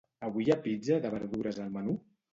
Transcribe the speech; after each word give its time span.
Avui 0.27 0.47
hi 0.47 0.53
ha 0.53 0.57
pizza 0.63 0.97
de 1.05 1.11
verdures 1.17 1.63
al 1.67 1.73
menú? 1.77 1.95